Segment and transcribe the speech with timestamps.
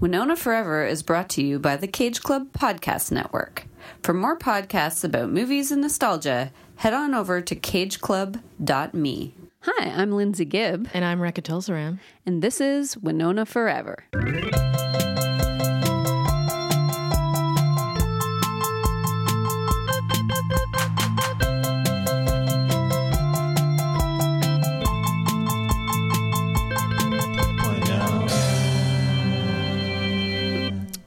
[0.00, 3.66] Winona Forever is brought to you by the Cage Club Podcast Network.
[4.02, 9.34] For more podcasts about movies and nostalgia, head on over to cageclub.me.
[9.60, 11.98] Hi, I'm Lindsay Gibb, And I'm Rekha Tulsaram.
[12.26, 14.04] and this is Winona Forever.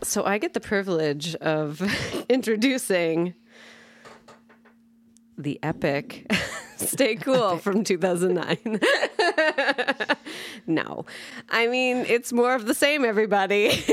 [0.10, 1.84] So I get the privilege of
[2.30, 3.36] introducing
[5.38, 6.26] the epic
[6.78, 8.80] Stay Cool from 2009.
[10.66, 11.06] no.
[11.50, 13.84] I mean, it's more of the same, everybody.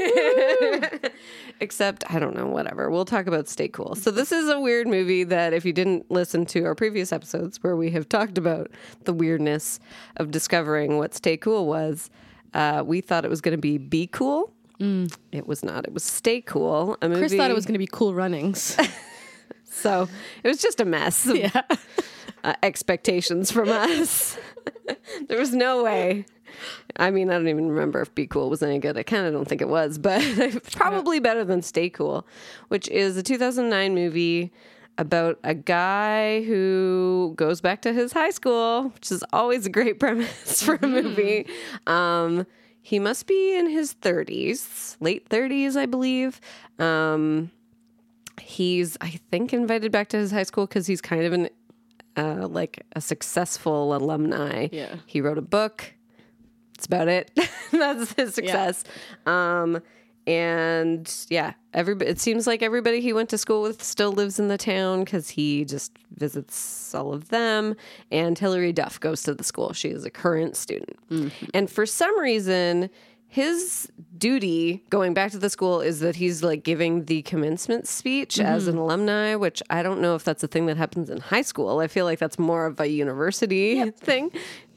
[1.60, 2.90] Except, I don't know, whatever.
[2.90, 3.94] We'll talk about Stay Cool.
[3.94, 7.62] So, this is a weird movie that, if you didn't listen to our previous episodes
[7.62, 8.70] where we have talked about
[9.04, 9.80] the weirdness
[10.16, 12.08] of discovering what Stay Cool was,
[12.54, 14.52] uh, we thought it was going to be Be Cool.
[14.78, 15.84] It was not.
[15.86, 16.96] It was Stay Cool.
[17.02, 17.20] A movie.
[17.20, 18.76] Chris thought it was going to be Cool Runnings.
[19.76, 20.08] So
[20.42, 21.62] it was just a mess yeah.
[22.42, 24.38] uh, expectations from us.
[25.28, 26.24] there was no way.
[26.96, 28.96] I mean, I don't even remember if Be Cool was any good.
[28.96, 30.22] I kind of don't think it was, but
[30.72, 32.26] probably better than Stay Cool,
[32.68, 34.50] which is a 2009 movie
[34.96, 40.00] about a guy who goes back to his high school, which is always a great
[40.00, 41.46] premise for a movie.
[41.86, 42.46] Um,
[42.86, 46.40] he must be in his 30s, late 30s, I believe.
[46.78, 47.50] Um,
[48.40, 51.48] he's i think invited back to his high school because he's kind of an
[52.16, 54.68] uh, like a successful alumni.
[54.70, 54.94] Yeah.
[55.06, 55.94] he wrote a book.
[56.74, 57.30] That's about it.
[57.72, 58.84] That's his success.
[59.26, 59.82] Um
[60.28, 64.48] and yeah everybody it seems like everybody he went to school with still lives in
[64.48, 67.74] the town because he just visits all of them
[68.10, 70.98] and Hilary Duff goes to the school she is a current student
[71.54, 72.90] and for some reason
[73.28, 78.38] his duty going back to the school is that he's like giving the commencement speech
[78.38, 81.42] as an alumni, which I don't know if that's a thing that happens in high
[81.42, 81.80] school.
[81.80, 84.30] I feel like that's more of a university thing.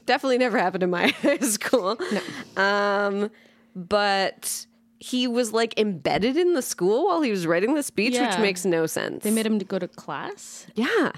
[0.04, 1.96] Definitely never happened in my high school.
[2.56, 3.30] Um,
[3.74, 4.66] but
[4.98, 8.64] he was like embedded in the school while he was writing the speech, which makes
[8.66, 9.24] no sense.
[9.24, 11.12] They made him to go to class yeah.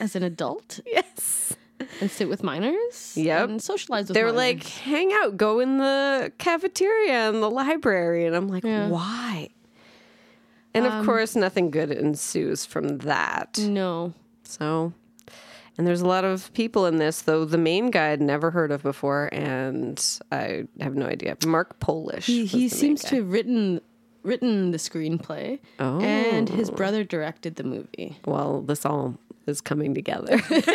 [0.00, 1.54] As an adult Yes.
[2.00, 3.12] and sit with minors.
[3.16, 3.48] Yep.
[3.48, 4.64] And socialize with They were minors.
[4.64, 8.26] like, hang out, go in the cafeteria and the library.
[8.26, 8.88] And I'm like, Yeah.
[8.88, 9.50] why?
[10.74, 13.58] And of um, course, nothing good ensues from that.
[13.58, 14.12] no.
[14.44, 14.92] So,
[15.76, 18.70] and there's a lot of people in this, though the main guy I'd never heard
[18.70, 21.36] of before, and I have no idea.
[21.46, 22.26] Mark Polish.
[22.26, 23.08] He, he seems guy.
[23.08, 23.80] to have written
[24.26, 25.58] written the screenplay.
[25.78, 26.00] Oh.
[26.00, 28.18] And his brother directed the movie.
[28.26, 29.16] Well, this all
[29.46, 30.38] is coming together.
[30.38, 30.68] Which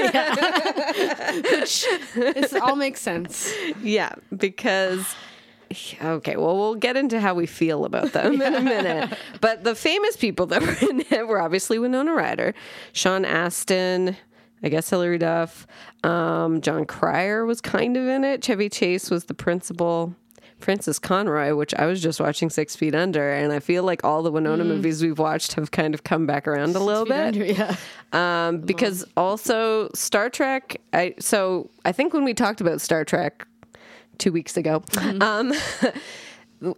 [2.15, 3.53] It all makes sense.
[3.81, 5.15] yeah, because.
[6.03, 9.17] Okay, well, we'll get into how we feel about them in a minute.
[9.39, 12.53] But the famous people that were in it were obviously Winona Ryder,
[12.91, 14.17] Sean Astin,
[14.63, 15.65] I guess Hilary Duff,
[16.03, 18.43] um, Jon Cryer was kind of in it.
[18.43, 20.13] Chevy Chase was the principal.
[20.61, 24.23] Frances Conroy, which I was just watching Six Feet Under, and I feel like all
[24.23, 27.45] the Winona movies we've watched have kind of come back around a little bit Under-
[27.45, 27.75] yeah.
[28.13, 30.79] um, because also Star Trek.
[30.93, 33.45] I so I think when we talked about Star Trek
[34.17, 34.83] two weeks ago,
[35.21, 35.51] um,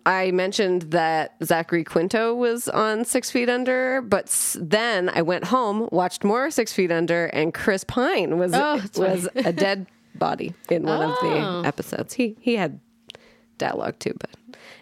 [0.06, 5.44] I mentioned that Zachary Quinto was on Six Feet Under, but s- then I went
[5.46, 10.54] home, watched more Six Feet Under, and Chris Pine was Oh, was a dead body
[10.70, 11.62] in one of Oh.
[11.64, 12.14] the episodes.
[12.14, 12.80] He he had
[13.58, 14.30] dialogue too, but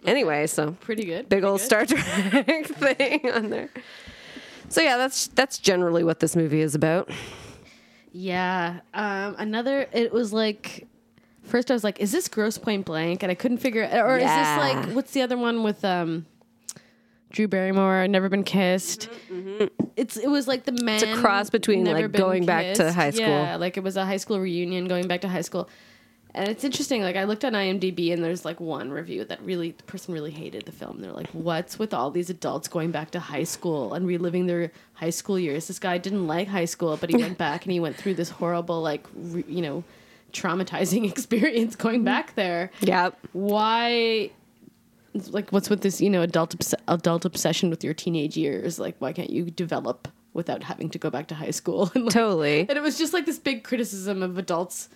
[0.05, 1.29] anyway, so Pretty good.
[1.29, 1.65] big pretty old good.
[1.65, 2.65] Star Trek
[2.97, 3.69] thing on there.
[4.69, 7.09] So yeah, that's that's generally what this movie is about.
[8.11, 8.79] Yeah.
[8.93, 10.87] Um, another, it was like,
[11.43, 13.23] first I was like, is this Grosse Pointe Blank?
[13.23, 14.25] And I couldn't figure it, or Yeah.
[14.25, 14.31] is
[14.75, 16.25] this like, what's the other one with um,
[17.29, 19.09] Drew Barrymore, Never Been Kissed?
[19.95, 20.99] It's It was like the man.
[20.99, 23.27] Mm-hmm, a cross between, like, going back to high school.
[23.27, 25.69] Yeah, like it was a high school reunion going back to high school.
[26.33, 27.01] And it's interesting.
[27.01, 30.31] Like I looked on IMDb, and there's like one review that really the person really
[30.31, 30.99] hated the film.
[31.01, 34.71] They're like, "What's with all these adults going back to high school and reliving their
[34.93, 37.79] high school years?" This guy didn't like high school, but he went back and he
[37.79, 39.83] went through this horrible, like, re, you know,
[40.31, 42.71] traumatizing experience going back there.
[42.79, 44.31] Yeah, Why?
[45.13, 45.99] Like, what's with this?
[45.99, 48.79] You know, adult obs- adult obsession with your teenage years?
[48.79, 51.91] Like, why can't you develop without having to go back to high school?
[51.95, 52.59] And, like, totally.
[52.61, 54.87] and it was just like this big criticism of adults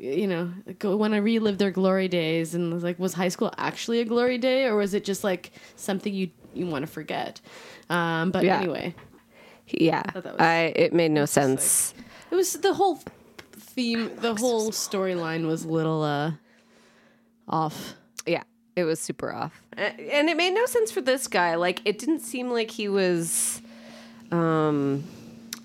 [0.00, 3.52] you know go when i relive their glory days and was like was high school
[3.58, 7.40] actually a glory day or was it just like something you you want to forget
[7.90, 8.58] um but Yeah.
[8.60, 8.94] anyway
[9.68, 11.94] Yeah, was- I it made no sense.
[12.30, 12.98] it was the whole
[13.52, 16.32] theme the whole storyline was a little uh
[17.48, 17.94] off
[18.26, 18.42] yeah,
[18.76, 19.62] It was super off.
[19.76, 21.56] And it made no sense for this guy.
[21.56, 23.60] Like it didn't seem like he was
[24.30, 25.04] um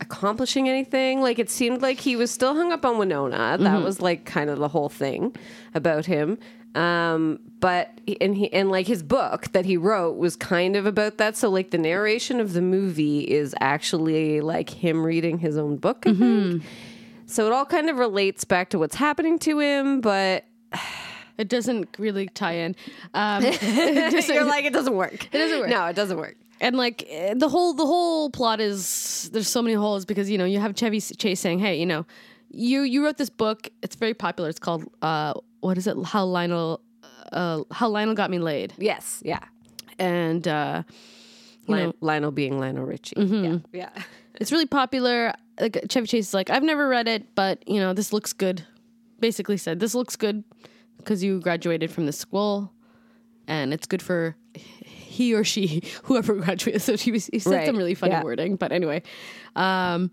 [0.01, 1.21] accomplishing anything.
[1.21, 3.57] Like it seemed like he was still hung up on Winona.
[3.59, 5.35] That was like kind of the whole thing
[5.73, 6.37] about him.
[6.75, 7.89] Um but
[8.19, 11.37] and he and like his book that he wrote was kind of about that.
[11.37, 16.03] So like the narration of the movie is actually like him reading his own book,
[16.05, 16.63] I think.
[17.27, 20.43] So it all kind of relates back to what's happening to him, but
[21.37, 22.75] It doesn't really tie in.
[23.13, 25.25] Um, you're like it doesn't work.
[25.33, 25.69] It doesn't work.
[25.69, 26.35] No, it doesn't work.
[26.61, 30.37] and like eh, the whole the whole plot is there's so many holes because you
[30.37, 32.05] know you have Chevy Chase saying, "Hey, you know,
[32.49, 33.69] you you wrote this book.
[33.81, 34.49] It's very popular.
[34.49, 35.97] It's called uh, what is it?
[36.05, 36.81] How Lionel
[37.31, 39.39] uh, How Lionel Got Me Laid." Yes, yeah.
[39.99, 40.83] And uh,
[41.67, 43.15] Lion, know, Lionel being Lionel Richie.
[43.17, 43.89] Yeah, yeah.
[44.35, 45.33] it's really popular.
[45.59, 48.65] Like Chevy Chase is like, "I've never read it, but you know, this looks good."
[49.19, 50.43] Basically said, "This looks good
[51.05, 52.73] because you graduated from the school,
[53.47, 54.35] and it's good for."
[54.83, 58.23] He or she, whoever graduated, so he, was, he said Right, some really funny yeah.
[58.23, 58.57] wording.
[58.57, 59.01] But anyway,
[59.55, 60.11] um,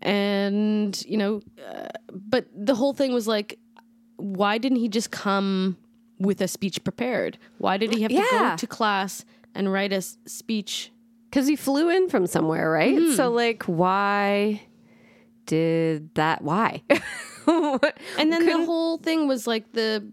[0.00, 3.58] and you know, uh, but the whole thing was like,
[4.16, 5.76] why didn't he just come
[6.18, 7.38] with a speech prepared?
[7.58, 9.24] Why did he have to go to class
[9.54, 10.90] and write a speech?
[11.30, 12.96] Because he flew in from somewhere, right?
[12.96, 13.14] Mm-hmm.
[13.14, 14.62] So, like, why
[15.46, 16.42] did that?
[16.42, 16.82] Why?
[18.18, 20.04] And then the whole thing was like the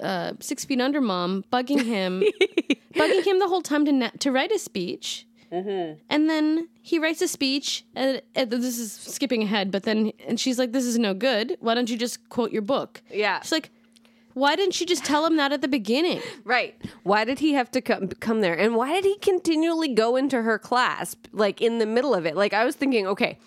[0.00, 2.22] uh, six feet under mom bugging him,
[2.94, 5.26] bugging him the whole time to na- to write a speech.
[5.52, 6.00] Mm-hmm.
[6.10, 9.70] And then he writes a speech, and, and this is skipping ahead.
[9.70, 11.56] But then, and she's like, "This is no good.
[11.60, 13.40] Why don't you just quote your book?" Yeah.
[13.40, 13.70] She's like,
[14.34, 16.76] "Why didn't you just tell him that at the beginning?" Right.
[17.02, 18.54] Why did he have to come come there?
[18.54, 22.36] And why did he continually go into her class like in the middle of it?
[22.36, 23.38] Like I was thinking, okay,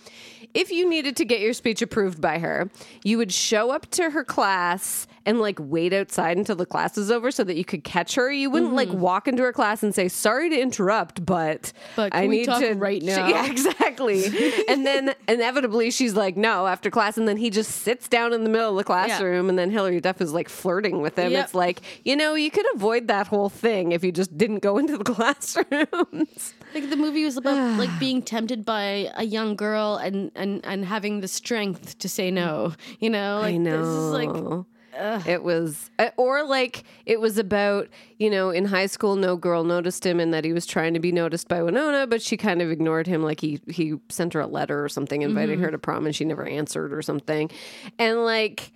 [0.54, 2.70] if you needed to get your speech approved by her,
[3.04, 7.12] you would show up to her class and like wait outside until the class is
[7.12, 8.32] over so that you could catch her.
[8.32, 9.00] You wouldn't like mm-hmm.
[9.00, 13.02] walk into her class and say, "Sorry to interrupt, but, But I need to right
[13.04, 14.26] now?" Yeah, exactly.
[14.68, 18.44] and then inevitably she's like, "No," after class, and then he just sits down in
[18.44, 21.32] the middle of the classroom, and then Hilary Duff is like flirting with him.
[21.32, 21.46] Yep.
[21.46, 24.78] It's like, you know, you could avoid that whole thing if you just didn't go
[24.78, 26.54] into the classrooms.
[26.74, 30.84] Like the movie was about like being tempted by a young girl and and and
[30.86, 32.74] having the strength to say no.
[33.00, 34.66] You know, like I this is like know.
[35.26, 39.64] It was, uh, or like it was about, you know, in high school, no girl
[39.64, 42.62] noticed him and that he was trying to be noticed by Winona, but she kind
[42.62, 43.24] of ignored him.
[43.24, 45.64] Like he, he sent her a letter or something, inviting Mm-hmm.
[45.64, 47.50] her to prom and she never answered or something.
[47.98, 48.74] And like,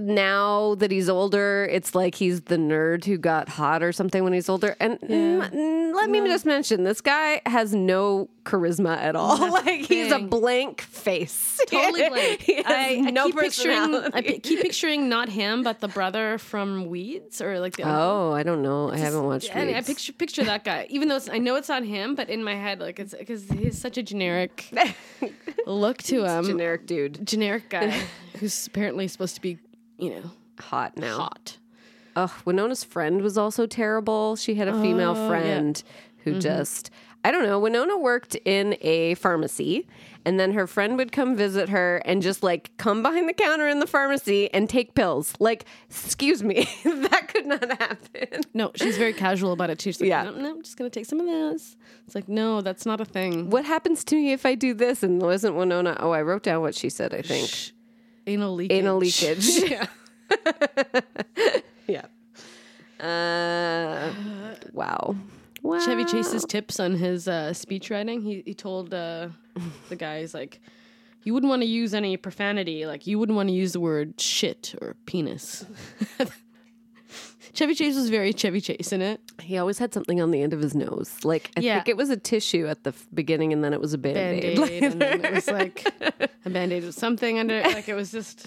[0.00, 4.32] now that he's older, it's like he's the nerd who got hot or something when
[4.32, 4.76] he's older.
[4.80, 9.50] And mm, mm, let me just mention this guy has no charisma at all.
[9.52, 11.60] like he's a blank face.
[11.68, 12.44] totally blank.
[12.66, 17.40] I, I no keep picturing, I keep picturing not him, but the brother from Weeds
[17.40, 17.84] or like the.
[17.84, 18.90] Oh, I don't know.
[18.90, 19.50] I haven't watched.
[19.54, 22.30] And I picture picture that guy, even though it's, I know it's not him, but
[22.30, 24.70] in my head, like it's because he's such a generic
[25.66, 28.02] look to him, generic dude, generic guy
[28.38, 29.58] who's apparently supposed to be,
[29.98, 31.16] you know, hot now.
[31.18, 31.58] hot.
[32.16, 34.36] Ugh, Winona's friend was also terrible.
[34.36, 35.28] She had a female Oh, yeah.
[35.28, 35.82] friend
[36.24, 36.40] who mm-hmm.
[36.40, 36.90] just,
[37.24, 37.60] I don't know.
[37.60, 39.86] Winona worked in a pharmacy,
[40.24, 43.68] and then her friend would come visit her and just like come behind the counter
[43.68, 45.34] in the pharmacy and take pills.
[45.40, 48.40] Like, excuse me, that could not happen.
[48.54, 49.90] No, she's very casual about it too.
[49.92, 50.22] She's like, Yeah.
[50.24, 51.76] no, no, I'm just gonna take some of this.
[52.06, 53.50] It's like, no, that's not a thing.
[53.50, 55.02] What happens to me if I do this?
[55.02, 55.96] And wasn't Winona.
[56.00, 57.72] Oh, I wrote down what she said, I think.
[58.26, 58.76] Anal leakage.
[58.76, 59.48] Anal leakage.
[59.70, 59.86] yeah.
[61.86, 63.04] yeah.
[63.04, 64.12] Uh,
[64.72, 65.16] wow.
[65.62, 65.78] Wow.
[65.80, 68.22] Chevy Chase's tips on his uh, speech writing.
[68.22, 69.28] He he told uh,
[69.88, 70.60] the guys like,
[71.24, 72.86] you wouldn't want to use any profanity.
[72.86, 75.64] Like you wouldn't want to use the word shit or penis.
[77.52, 79.20] Chevy Chase was very Chevy Chase in it.
[79.40, 81.14] He always had something on the end of his nose.
[81.24, 81.74] Like I Yeah.
[81.76, 84.16] think it was a tissue at the f- beginning, and then it was a band
[84.18, 84.58] aid.
[84.82, 85.86] and then it was like
[86.44, 87.56] a band aid with something under.
[87.58, 87.66] It.
[87.66, 88.46] Like it was just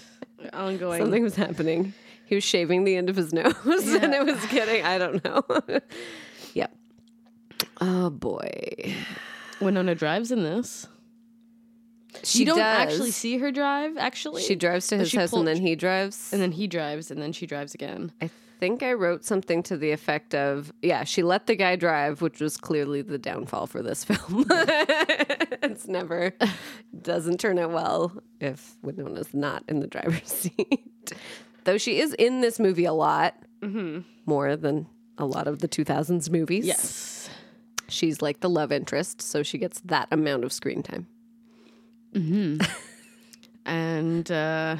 [0.52, 1.00] ongoing.
[1.02, 1.92] Something was happening.
[2.26, 4.84] He was shaving the end of his nose, and it was getting.
[4.84, 5.42] I don't know.
[6.54, 6.74] yep.
[7.80, 8.94] Oh boy.
[9.60, 10.86] Winona drives in this.
[12.24, 12.66] She you don't does.
[12.92, 13.96] actually see her drive.
[13.96, 16.32] Actually, She drives to his house, pull- and then he drives.
[16.32, 18.12] and then he drives, and then she drives again.
[18.20, 18.30] I
[18.60, 22.40] think I wrote something to the effect of, yeah, she let the guy drive, which
[22.40, 24.44] was clearly the downfall for this film.
[24.50, 26.32] it's never,
[27.02, 31.12] doesn't turn out well if Winona's not in the driver's seat.
[31.64, 33.34] Though she is in this movie a lot,
[34.26, 34.86] more than
[35.18, 36.66] a lot of the 2000s movies.
[36.66, 37.30] Yes.
[37.88, 41.06] She's like the love interest, so she gets that amount of screen time.
[43.66, 44.76] and uh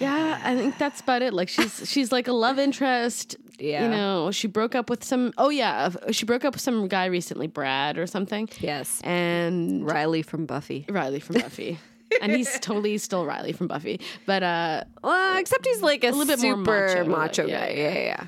[0.00, 1.32] Yeah, I think that's about it.
[1.34, 3.36] Like she's she's like a love interest.
[3.58, 3.84] Yeah.
[3.84, 7.06] You know, she broke up with some oh yeah, she broke up with some guy
[7.06, 8.48] recently, Brad or something.
[8.60, 9.00] Yes.
[9.04, 10.84] And Riley from Buffy.
[10.88, 11.78] Riley from Buffy.
[12.20, 14.00] and he's totally still Riley from Buffy.
[14.26, 17.52] But uh Well, except he's like a, little bit more macho, macho, guy.
[17.52, 17.68] yeah.
[17.68, 18.24] Yeah, yeah, yeah.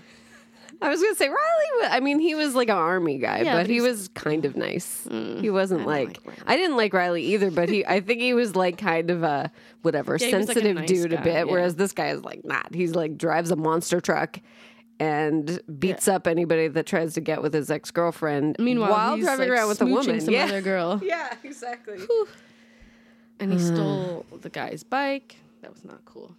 [0.82, 1.88] I was gonna say Riley.
[1.90, 4.56] I mean, he was like an army guy, Yeah, but, but he was kind of
[4.56, 5.06] nice.
[5.10, 7.84] Mm, he wasn't like, like I didn't like Riley either, but he.
[7.86, 9.50] I think he was like kind of a
[9.82, 11.42] whatever Yeah, was, like, a sensitive nice dude a bit, yeah.
[11.44, 12.74] whereas this guy is like not.
[12.74, 14.40] He's like drives a monster truck.
[14.98, 18.56] And beats up anybody that tries to get with his ex girlfriend.
[18.58, 20.98] meanwhile while driving like, around with a woman, some yeah, other girl.
[21.04, 21.98] yeah, exactly.
[23.38, 25.36] And he stole the guy's bike.
[25.60, 26.34] That was not cool.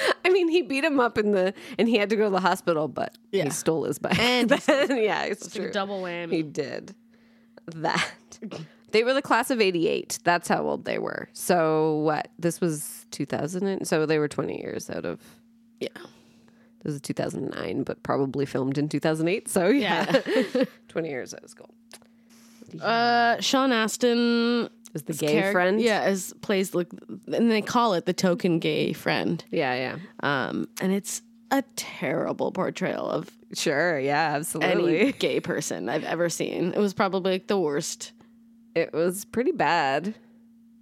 [0.24, 2.40] I mean, he beat him up in the, and he had to go to the
[2.40, 3.44] hospital, but Yeah.
[3.44, 4.18] he stole his bike.
[4.18, 5.66] And yeah, it's It's true.
[5.66, 6.32] a double whammy.
[6.32, 6.94] He did
[7.74, 8.12] that.
[8.92, 10.18] They were the class of 88.
[10.22, 11.30] That's how old they were.
[11.32, 12.28] So what?
[12.38, 13.66] This was 2000.
[13.66, 15.18] and- So they were 20 years out of
[15.80, 15.88] yeah.
[16.84, 19.48] this is 2009, but probably filmed in 2008.
[19.48, 20.20] So yeah,
[20.88, 21.70] 20 years out of school.
[22.82, 25.80] Uh, Sean Astin Was the gay friend?
[25.80, 26.88] Yeah, as plays like,
[27.32, 29.42] and they call it the token gay friend.
[29.50, 29.96] Yeah, yeah.
[30.48, 33.98] Um, and it's a terrible portrayal of Sure.
[33.98, 34.98] Yeah, absolutely.
[35.00, 36.72] any gay person I've ever seen.
[36.74, 38.12] It was probably like the worst.
[38.74, 40.14] It was pretty bad.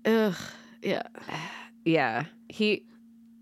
[0.04, 0.34] Ugh.
[0.82, 1.02] Yeah.
[1.84, 2.24] Yeah.
[2.50, 2.84] He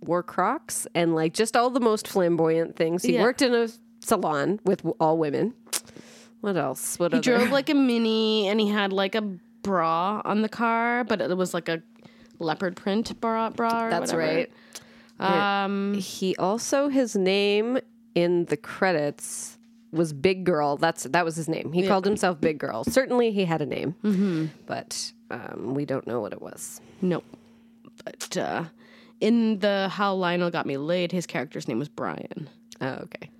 [0.00, 3.02] wore Crocs and like just all the most flamboyant things.
[3.02, 3.22] He Yeah.
[3.22, 3.68] worked in a
[4.00, 5.54] salon with all women.
[6.40, 7.00] What else?
[7.00, 7.36] What He other?
[7.38, 9.22] drove like a mini, and he had like a
[9.68, 11.82] bra on the car, but it was like a
[12.38, 13.50] leopard print bra.
[13.50, 14.46] bra That's whatever.
[15.20, 15.64] right.
[15.64, 17.78] Um, He also his name
[18.14, 19.58] in the credits
[19.92, 20.76] was Big Girl.
[20.76, 21.72] That's that was his name.
[21.72, 22.84] He called himself Big Girl.
[22.84, 24.46] Certainly, he had a name, Mm-hmm.
[24.66, 26.80] but um, we don't know what it was.
[27.02, 27.22] no,
[28.04, 28.64] but uh,
[29.20, 32.48] in the How Lionel Got Me Laid, his character's name was Brian.
[32.80, 33.30] Oh, okay.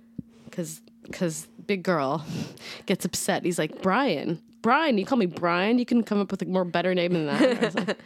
[0.45, 2.25] because because big girl
[2.85, 3.45] gets upset.
[3.45, 5.79] He's like Brian, Brian, you call me Brian.
[5.79, 7.41] You can come up with a more better name than that.
[7.41, 7.97] I was like,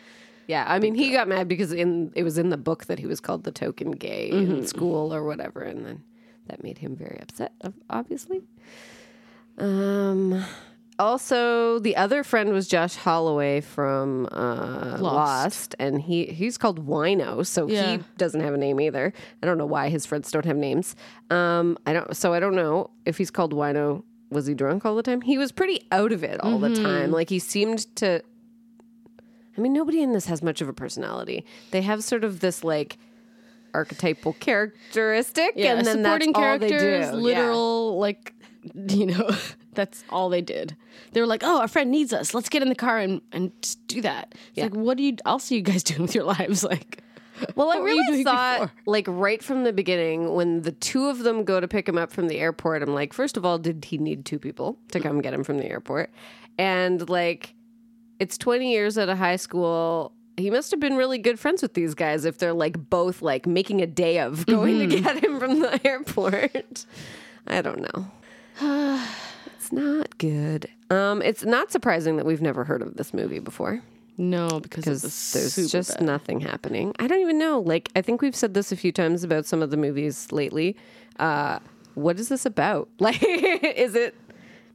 [0.47, 3.05] Yeah, I mean, he got mad because in it was in the book that he
[3.07, 6.03] was called the token gay in school or whatever, and then
[6.47, 7.53] that made him very upset.
[7.89, 8.41] Obviously.
[9.57, 10.43] Um.
[10.99, 15.01] Also, the other friend was Josh Holloway from uh, Lost.
[15.01, 15.75] Lost.
[15.79, 17.97] and he he's called Wino, so Yeah.
[17.97, 19.11] he doesn't have a name either.
[19.41, 20.95] I don't know why his friends don't have names.
[21.31, 22.15] Um, I don't.
[22.15, 24.03] So I don't know if he's called Wino.
[24.33, 25.21] Was he drunk all the time?
[25.21, 26.83] He was pretty out of it all the mm-hmm.
[26.83, 27.11] time.
[27.11, 28.21] Like he seemed to
[29.57, 31.45] I mean, nobody in this has much of a personality.
[31.71, 32.97] They have sort of this like
[33.73, 37.17] archetypal characteristic, yeah, and then supporting that's all they characters, do.
[37.17, 38.33] literal like
[38.89, 39.29] you know,
[39.73, 40.75] that's all they did.
[41.11, 42.33] They were like, "Oh, our friend needs us.
[42.33, 45.17] Let's get in the car and and just do that." It's like, what do you?
[45.25, 46.63] I'll see you guys doing with your lives.
[46.63, 47.02] Like, Yeah.
[47.55, 48.71] Well, I What were you really thought, before?
[48.85, 52.11] like right from the beginning, when the two of them go to pick him up
[52.11, 55.21] from the airport, I'm like, first of all, did he need two people to come
[55.21, 56.09] get him from the airport?
[56.57, 57.53] And like,
[58.19, 60.11] it's 20 years at a high school.
[60.37, 63.45] He must have been really good friends with these guys if they're like both like
[63.45, 65.03] making a day of going to Mm-hmm.
[65.03, 66.85] get him from the airport.
[67.47, 68.07] I don't know.
[69.57, 70.67] it's not good.
[70.89, 73.81] Um, it's not surprising that we've never heard of this movie before
[74.17, 76.05] no, because there's just bad.
[76.05, 76.93] nothing happening.
[76.99, 77.59] I don't even know.
[77.59, 80.75] Like, I think we've said this a few times about some of the movies lately.
[81.19, 81.59] Uh,
[81.95, 82.89] what is this about?
[82.99, 84.15] Like, is it?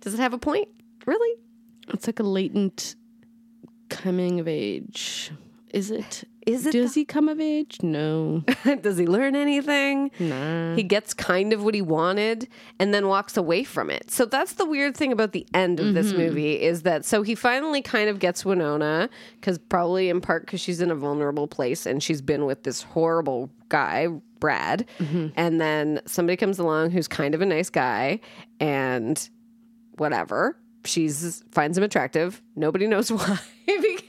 [0.00, 0.68] Does it have a point?
[1.06, 1.40] Really?
[1.88, 2.94] It's like a latent
[3.88, 5.30] coming of age.
[5.72, 6.24] Is it?
[6.46, 7.78] Is it Does he come of age?
[7.82, 8.42] No.
[8.80, 10.10] Does he learn anything?
[10.18, 10.74] Nah.
[10.74, 12.48] He gets kind of what he wanted
[12.78, 14.10] and then walks away from it.
[14.10, 16.18] So that's the weird thing about the end of this mm-hmm.
[16.18, 19.10] movie is that so he finally kind of gets Winona
[19.42, 22.82] cuz probably in part cuz she's in a vulnerable place and she's been with this
[22.82, 24.08] horrible guy,
[24.40, 24.86] Brad.
[25.00, 25.28] Mm-hmm.
[25.36, 28.20] And then somebody comes along who's kind of a nice guy
[28.58, 29.28] and
[29.98, 30.56] whatever.
[30.86, 32.40] She's finds him attractive.
[32.56, 33.38] Nobody knows why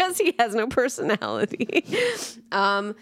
[0.09, 1.85] because he has no personality.
[2.51, 2.95] um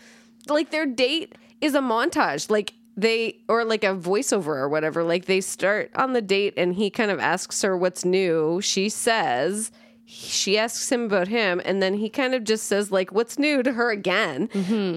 [0.47, 2.49] like their date is a montage.
[2.49, 5.03] Like they or like a voiceover or whatever.
[5.03, 8.61] Like they start on the date and he kind of asks her what's new.
[8.61, 9.71] She says
[10.09, 13.61] she asks him about him and then he kind of just says like what's new
[13.61, 14.47] to her again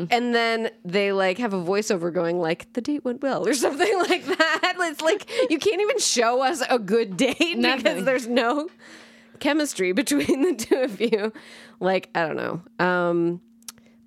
[0.08, 3.98] and then they like have a voiceover going like the date went well or something
[4.08, 8.68] like that it's like you can't even show us a good date because there's no
[9.40, 11.32] chemistry between the two of you
[11.80, 13.40] like i don't know um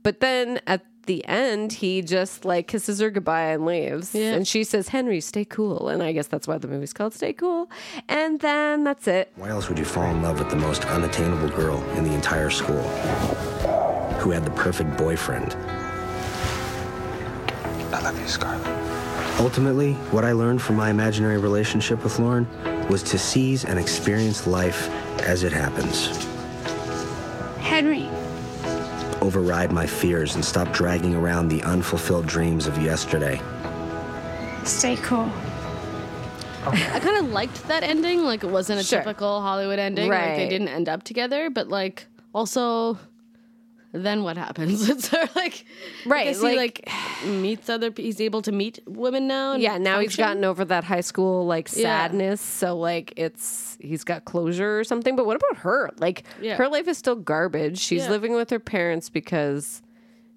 [0.03, 4.13] but then at the end, he just like kisses her goodbye and leaves.
[4.13, 4.33] Yeah.
[4.33, 5.89] And she says, Henry, stay cool.
[5.89, 7.69] And I guess that's why the movie's called Stay Cool.
[8.07, 9.31] And then that's it.
[9.35, 12.49] Why else would you fall in love with the most unattainable girl in the entire
[12.49, 12.83] school?
[14.19, 15.55] Who had the perfect boyfriend?
[17.93, 18.65] I love you, Scarlett.
[19.39, 22.47] Ultimately, what I learned from my imaginary relationship with Lauren
[22.87, 24.89] was to seize and experience life
[25.23, 26.07] as it happens.
[27.59, 28.09] Henry.
[29.21, 33.41] Override my fears and stop dragging around the unfulfilled dreams of yesterday.
[34.65, 35.29] Stay cool.
[36.65, 38.23] I kind of liked that ending.
[38.23, 38.99] Like it wasn't a Sure.
[38.99, 40.09] typical Hollywood ending.
[40.09, 40.35] Like Right.
[40.37, 42.97] they didn't end up together, but like also,
[43.93, 44.89] then what happens?
[45.13, 45.65] Of like
[46.05, 47.91] Right, guess he like- like meets other.
[47.95, 49.53] He's able to meet women now.
[49.55, 51.83] Yeah, now he's gotten over that high school like Yeah.
[52.07, 55.15] sadness, so like it's he's got closure or something.
[55.15, 55.91] But what about her?
[55.99, 56.55] Like Yeah.
[56.55, 57.77] her life is still garbage.
[57.79, 58.09] She's Yeah.
[58.11, 59.81] living with her parents because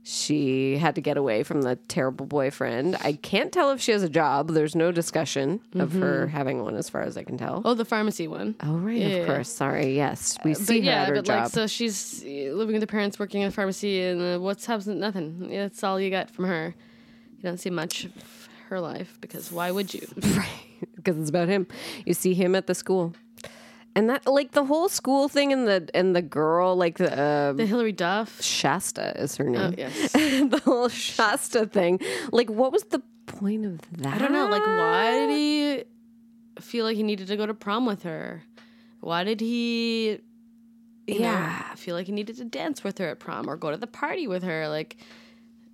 [0.09, 2.97] she had to get away from the terrible boyfriend.
[3.01, 4.51] I can't tell if she has a job.
[4.53, 7.61] There's no discussion of her having one as far as I can tell.
[7.65, 8.55] Oh, the pharmacy one.
[8.63, 9.07] Oh right, Yeah.
[9.09, 9.49] of course.
[9.49, 9.97] Sorry.
[9.97, 11.43] Yes, we see but her yeah, at her but job.
[11.43, 14.65] like, so she's uh, living with her parents, working in a pharmacy, and uh, what's
[14.65, 15.01] happening?
[15.01, 15.49] Nothing.
[15.51, 16.73] That's all you got from her.
[17.39, 20.07] You don't see much of her life because why would you?
[20.23, 20.49] right,
[20.95, 21.67] because it's about him.
[22.05, 23.13] You see him at the school,
[23.97, 27.53] and that like the whole school thing and the and the girl like the uh,
[27.55, 28.41] The Hilary Duff.
[28.43, 29.73] Shasta is her name.
[29.73, 30.13] Oh, yes.
[30.13, 31.99] the whole Shasta thing.
[32.31, 34.15] Like, what was the point of that?
[34.15, 34.47] I don't know.
[34.47, 35.85] Like, why did he
[36.61, 38.45] feel like he needed to go to prom with her?
[39.01, 40.21] Why did he?
[41.07, 41.75] you know, Yeah.
[41.77, 44.27] feel like he needed to dance with her at prom or go to the party
[44.27, 44.69] with her.
[44.69, 44.97] Like,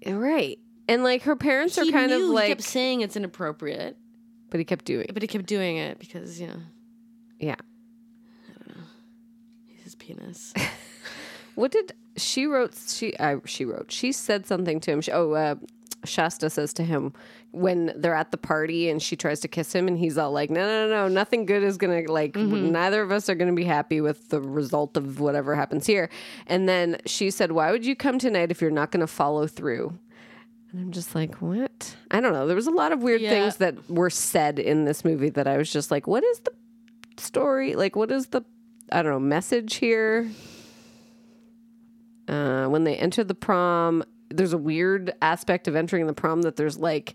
[0.07, 0.59] Right.
[0.89, 3.97] And like her parents are kind of he like, kept saying it's inappropriate,
[4.51, 5.07] but he kept doing.
[5.09, 5.15] It.
[5.15, 6.61] But he kept doing it because you know
[7.39, 7.55] Yeah.
[10.03, 10.53] Penis.
[11.55, 12.73] What did she wrote?
[12.89, 13.93] She uh, she wrote.
[13.93, 15.01] She said something to him.
[15.03, 15.57] She, oh, uh,
[16.05, 17.13] Shasta says to him
[17.51, 20.49] when they're at the party and she tries to kiss him and he's all like,
[20.49, 22.35] no, no, no, no nothing good is gonna like.
[22.37, 26.09] Neither of us are gonna be happy with the result of whatever happens here.
[26.47, 29.93] And then she said, "Why would you come tonight if you're not gonna follow through?"
[30.73, 31.97] And I'm just like, what?
[32.11, 32.47] I don't know.
[32.47, 33.29] There was a lot of weird Yeah.
[33.29, 36.53] things that were said in this movie that I was just like, what is the
[37.19, 37.75] story?
[37.75, 38.41] Like, what is the,
[38.91, 40.31] I don't know, message here?
[42.29, 46.57] Uh, when they enter the prom, there's a weird aspect of entering the prom that
[46.57, 47.15] there's like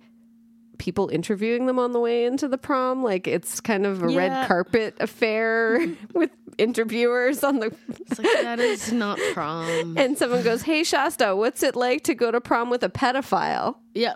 [0.78, 3.04] people interviewing them on the way into the prom.
[3.04, 7.76] Like it's kind of a red carpet affair with interviewers on the.
[7.90, 9.98] It's like that is not prom.
[9.98, 13.78] And someone goes, Hey, Shasta, what's it like to go to prom with a pedophile?
[13.94, 14.16] yeah.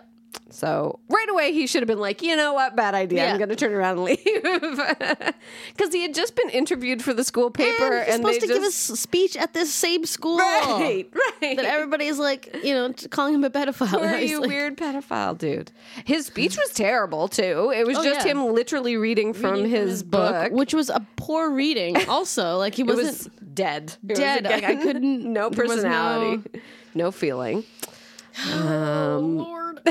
[0.50, 3.24] So right away, he should have been like, you know what, bad idea.
[3.24, 3.32] Yeah.
[3.32, 4.18] I'm going to turn around and leave
[5.76, 8.46] because he had just been interviewed for the school paper, and he's and, supposed to
[8.46, 10.38] give a speech at this same school.
[10.38, 11.06] right,
[11.42, 11.56] right.
[11.56, 13.94] That everybody's like, you know, calling him a pedophile.
[14.00, 15.72] Are you, like, weird pedophile dude?
[16.04, 17.72] His speech was terrible too.
[17.74, 18.32] It was Oh, just yeah.
[18.32, 21.96] him literally reading from, reading his, book, which was a poor reading.
[22.08, 23.06] Also, like he wasn't.
[23.06, 23.96] was dead.
[24.08, 24.44] It dead.
[24.44, 26.42] Like, I couldn't- No personality.
[26.94, 27.64] No, feeling.
[28.52, 29.80] Um, Lord.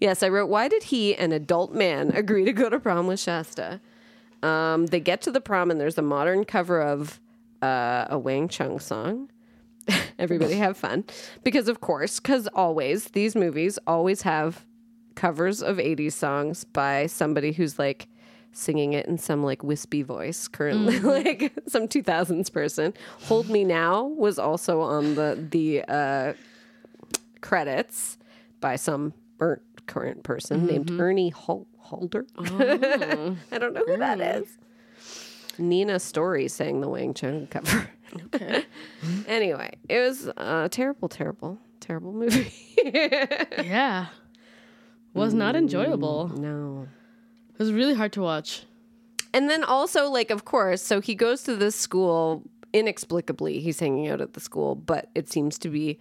[0.00, 3.20] Yes, I wrote, why did he, an adult man, agree to go to prom with
[3.20, 3.80] Shasta?
[4.42, 7.20] Um, they get to the prom and there's a modern cover of
[7.62, 9.30] uh, a Wang Chung song.
[10.18, 11.04] Everybody have fun.
[11.42, 14.66] Because, of course, because always, these movies always have
[15.14, 18.06] covers of 80s songs by somebody who's like
[18.52, 22.94] singing it in some like wispy voice currently like some 2000s person
[23.24, 26.32] hold me now was also on the the uh
[27.46, 28.18] credits
[28.60, 32.26] by some er- current person named Ernie Hol- Holder.
[32.38, 34.58] I don't know who that is.
[35.58, 37.88] Nina Story sang the Wang Chung cover.
[38.34, 38.64] Okay.
[39.28, 42.52] anyway, it was a terrible, terrible, terrible movie.
[43.64, 44.06] Yeah.
[45.14, 46.28] Was not enjoyable.
[46.36, 46.86] no.
[47.54, 48.64] It was really hard to watch.
[49.32, 52.42] And then also, like, of course, so he goes to this school
[52.74, 53.60] inexplicably.
[53.60, 55.98] He's hanging out at the school, but it seems to be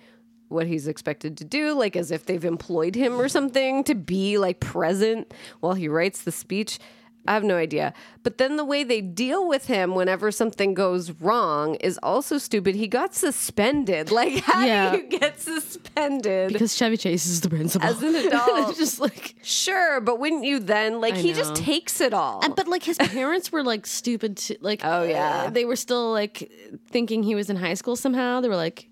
[0.49, 4.37] what he's expected to do, like as if they've employed him or something to be
[4.37, 6.79] like present while he writes the speech.
[7.27, 7.91] I have no idea.
[8.21, 12.75] But then the way they deal with him whenever something goes wrong is also stupid.
[12.75, 14.11] He got suspended.
[14.15, 14.91] Like, how Yeah.
[14.91, 16.53] do you get suspended?
[16.53, 17.87] Because Chevy Chase is the principal.
[17.87, 18.77] As an adult.
[18.77, 19.33] just like.
[19.41, 21.01] sure, but wouldn't you then?
[21.01, 22.41] Like, I he just takes it all.
[22.43, 24.37] And, but like his parents were like stupid.
[24.37, 24.57] Too.
[24.61, 25.45] Like, Oh, yeah.
[25.47, 26.51] uh, they were still like
[26.91, 28.39] thinking he was in high school somehow.
[28.41, 28.87] They were like,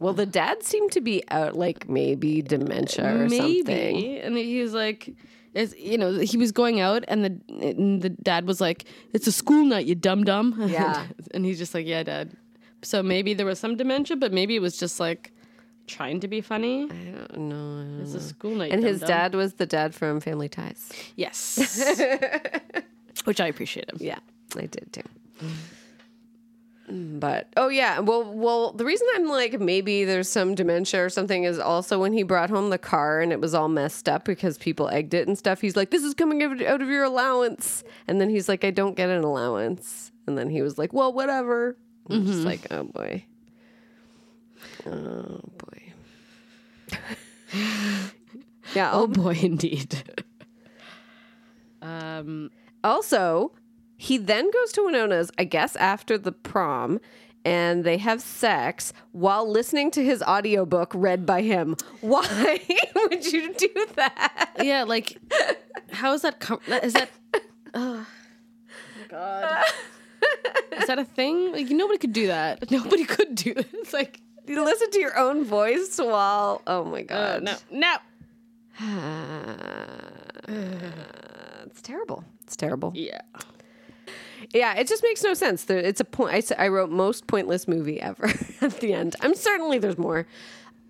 [0.00, 4.16] Well, the dad seemed to be out, like maybe dementia or maybe, something.
[4.18, 5.14] and he was like,
[5.54, 9.26] it's, you know, he was going out, and the and the dad was like, "It's
[9.26, 11.06] a school night, you dum dum." Yeah.
[11.34, 12.36] and he's just like, "Yeah, dad."
[12.82, 15.32] So maybe there was some dementia, but maybe it was just like
[15.88, 16.84] trying to be funny.
[16.84, 18.02] I don't know.
[18.02, 20.92] It's a school night, And his dad was the dad from Family Ties.
[21.16, 21.58] yes,
[23.24, 23.96] which I appreciate him.
[24.00, 24.18] Yeah,
[24.54, 25.02] I did too.
[26.90, 31.44] But oh yeah, well, well, the reason I'm like maybe there's some dementia or something
[31.44, 34.56] is also when he brought home the car and it was all messed up because
[34.56, 35.60] people egged it and stuff.
[35.60, 38.96] He's like, "This is coming out of your allowance," and then he's like, "I don't
[38.96, 41.76] get an allowance," and then he was like, "Well, whatever."
[42.10, 43.24] I'm just like, oh boy,
[44.86, 45.92] oh boy,
[48.74, 48.90] yeah.
[48.92, 50.02] Oh I'll boy, indeed.
[51.82, 52.50] um,
[52.82, 53.52] Also,
[53.98, 57.00] he then goes to Winona's, I guess, after the prom,
[57.44, 61.76] and they have sex while listening to his audiobook read by him.
[62.00, 62.60] Why
[62.96, 64.50] would you do that?
[64.62, 65.18] yeah, like,
[65.92, 66.40] how is that?
[66.40, 67.10] Com- that- is that?
[67.74, 68.06] Oh
[69.10, 69.62] god.
[70.72, 71.52] Is that a thing?
[71.52, 72.70] Like nobody could do that.
[72.70, 73.66] Nobody could do it.
[73.74, 76.62] It's like You listen to your own voice while.
[76.66, 77.42] Oh my uh, god.
[77.42, 77.96] no, no.
[81.66, 82.24] it's terrible.
[82.44, 82.92] It's terrible.
[82.94, 83.20] Yeah.
[84.52, 85.64] Yeah, it just makes no sense.
[85.64, 86.52] There- It's a point.
[86.58, 88.26] I wrote most pointless movie ever
[88.60, 89.16] at the end.
[89.20, 90.26] I'm certainly there's more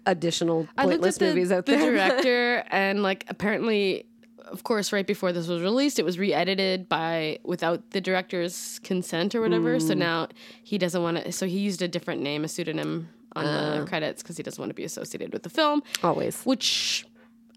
[0.07, 1.91] additional pointless the, movies out the there.
[1.93, 4.07] director, and like apparently,
[4.47, 9.35] of course, right before this was released, it was re-edited by without the director's consent
[9.35, 9.79] or whatever.
[9.81, 9.99] So mm.
[9.99, 10.29] now
[10.63, 11.33] he doesn't want to.
[11.33, 13.87] So he used a different name, a pseudonym on the oh.
[13.87, 15.83] credits because he doesn't want to be associated with the film.
[16.03, 16.43] Always.
[16.45, 17.07] which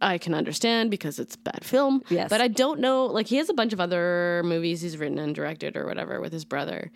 [0.01, 2.01] I can understand because it's bad film.
[2.09, 2.29] Yes.
[2.29, 3.05] but I don't know.
[3.05, 6.33] Like he has a bunch of other movies he's written and directed or whatever with
[6.33, 6.91] his brother,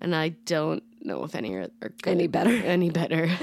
[0.00, 1.92] and I don't know if any are, are.
[2.04, 2.50] Any better.
[2.64, 3.30] Any better.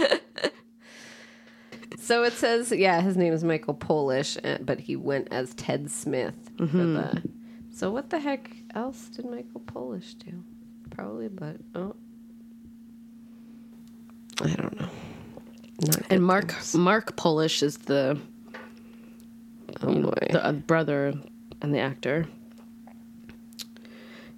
[2.00, 5.90] So it says, yeah, his name is Michael Polish, uh, but he went as Ted
[5.90, 7.24] Smith for the.
[7.72, 10.44] So what the heck else did Michael Polish do?
[10.90, 11.96] Probably, but oh,
[14.42, 14.90] I don't know.
[15.86, 16.54] Not and Mark.
[16.76, 18.20] Mark Polish is the
[19.82, 21.14] oh you know, boy, the uh, brother
[21.62, 22.28] and the actor.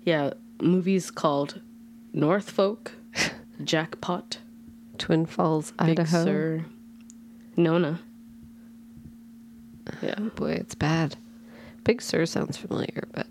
[0.04, 1.62] Yeah, movies called
[2.14, 2.92] Northfork,
[3.64, 4.38] Jackpot,
[4.98, 6.24] Twin Falls, Big Idaho.
[6.26, 6.66] Sur,
[7.58, 8.00] Nona.
[10.02, 11.16] Yeah, Boy, it's bad.
[11.84, 13.28] Big Sur sounds familiar, but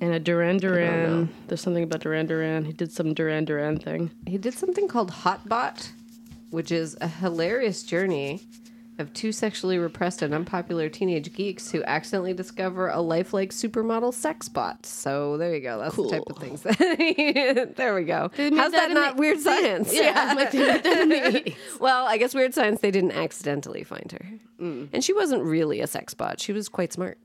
[0.00, 0.58] and a Duran.
[0.58, 1.28] Duran.
[1.48, 2.64] There's something about Duran Duran.
[2.64, 4.10] He did some Duran Duran thing.
[4.26, 5.90] he did something called Hotbot,
[6.50, 8.40] which is a hilarious journey
[8.98, 14.48] of two sexually repressed and unpopular teenage geeks who accidentally discover a lifelike supermodel sex
[14.48, 14.84] bot.
[14.86, 15.78] So there you go.
[15.78, 16.56] That's the type of Cool.
[16.56, 16.62] things.
[16.62, 18.30] That there we go.
[18.36, 19.92] How's that that, not the- weird science?
[19.94, 21.14] Yeah, like they made that in the
[21.50, 21.80] 80s.
[21.80, 22.80] well, I guess weird science.
[22.80, 24.26] They didn't accidentally find her,
[24.60, 24.88] mm.
[24.92, 26.40] and she wasn't really a sex bot.
[26.40, 27.18] She was quite smart.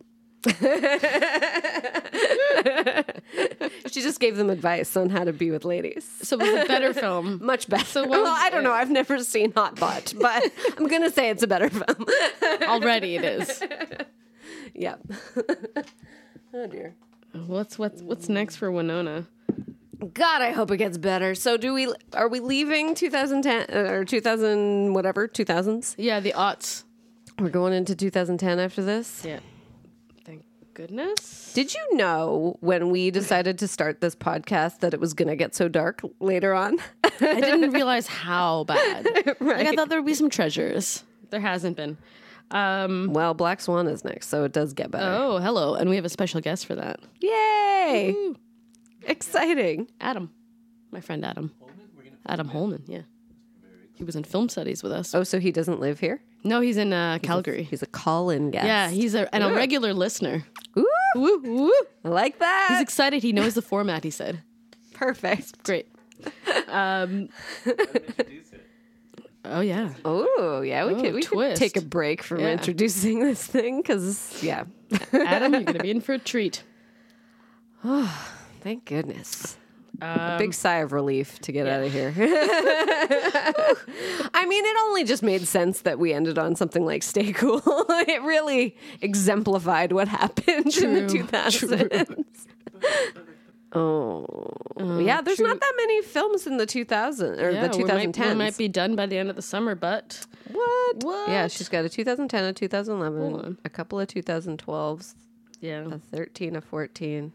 [3.90, 6.06] She just gave them advice on how to be with ladies.
[6.22, 7.40] So it was a better film.
[7.46, 7.86] Much better.
[7.86, 8.72] So well, I don't know.
[8.72, 10.44] I've never seen Hot Butt, but
[10.78, 12.06] I'm gonna say it's a better film.
[12.64, 13.64] Already it is.
[14.76, 15.02] Yep.
[16.54, 16.96] oh dear.
[17.46, 19.28] What's what's what's next for Winona?
[20.14, 21.36] God, I hope it gets better.
[21.36, 21.94] So, do we?
[22.14, 25.94] Are we leaving 2010 uh, or 2000 whatever 2000s?
[25.98, 26.86] Yeah, the aughts.
[27.38, 29.24] We're going into 2010 after this.
[29.24, 29.40] Yeah.
[30.74, 31.54] Goodness.
[31.54, 35.36] Did you know when we decided to start this podcast that it was going to
[35.36, 36.78] get so dark later on?
[37.04, 39.06] I didn't realize how bad.
[39.40, 41.04] Like I thought there would be some treasures.
[41.30, 41.98] There hasn't been.
[42.52, 45.06] Um, well, Black Swan is next, so it does get better.
[45.12, 47.00] oh, hello, and we have a special guest for that.
[47.22, 48.16] Yay!
[49.04, 49.88] Exciting.
[50.02, 50.32] Adam,
[50.92, 51.52] my friend Adam.
[52.28, 52.84] Adam Holman.
[52.88, 53.02] Yeah,
[53.94, 55.14] he was in film studies with us.
[55.16, 56.22] Oh, so he doesn't live here?
[56.44, 57.64] No, he's in uh, Calgary.
[57.64, 58.66] He's a call-in guest.
[58.66, 60.44] Yeah, he's a and a regular listener.
[60.78, 61.74] Ooh, Woo, woo.
[62.04, 62.68] I like that.
[62.72, 63.22] He's excited.
[63.24, 64.04] He knows the format.
[64.04, 64.42] He said,
[64.94, 65.64] perfect.
[65.64, 65.88] "Great."
[66.68, 67.30] Um,
[69.46, 69.94] oh yeah.
[70.06, 72.54] Oh, yeah, we Oh, could we could take a break from Yeah.
[72.54, 74.64] introducing this thing because yeah,
[75.14, 76.64] Adam, you're gonna be in for a treat.
[77.84, 78.26] Oh,
[78.62, 79.58] thank goodness.
[80.04, 82.14] Um, a big sigh of relief to get out of here.
[84.34, 87.62] I mean, it only just made sense that we ended on something like "Stay Cool."
[87.66, 92.26] it really exemplified what happened in the True, 2000s.
[93.76, 94.28] Oh,
[95.02, 95.22] yeah.
[95.22, 95.48] There's true.
[95.48, 98.30] not that many films in the 2000 or Yeah, the we might, 2010s.
[98.30, 101.04] we might be done by the end of the summer, but What?
[101.04, 101.28] What?
[101.30, 105.16] Yeah, she's got a 2010, a 2011, a couple of 2012s,
[105.60, 107.34] yeah, a 13, a 14,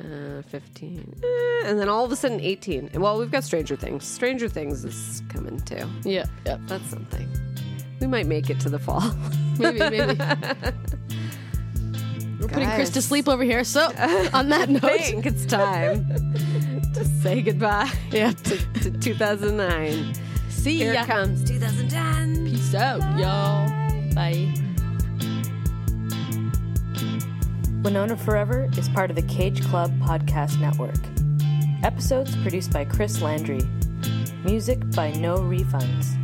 [0.00, 2.90] uh, 15, eh, and then all of a sudden 18.
[2.92, 4.04] And well, we've got Stranger Things.
[4.04, 5.88] Stranger Things is coming too.
[6.04, 6.58] yeah, yeah.
[6.66, 7.28] That's something.
[8.00, 9.02] We might make it to the fall.
[9.58, 10.18] Maybe, maybe.
[12.40, 13.64] We're putting Chris to sleep over here.
[13.64, 13.86] So,
[14.34, 16.06] on that note, I think it's time
[16.92, 18.32] to say goodbye yeah.
[18.32, 20.14] to, to 2009.
[20.50, 21.02] See Here ya.
[21.04, 22.44] it comes 2010.
[22.44, 23.66] Peace out, y'all.
[24.14, 24.52] Bye.
[27.86, 30.98] Winona Forever is part of the Cage Club Podcast Network.
[31.84, 33.60] Episodes produced by Chris Landry.
[34.44, 36.16] Music by No Refunds.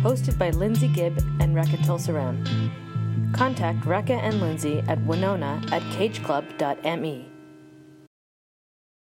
[0.00, 2.42] Hosted by Lindsay Gibb and Rekha Tulsaram.
[3.34, 7.33] Contact Rekha and Lindsay at winona at cageclub.me.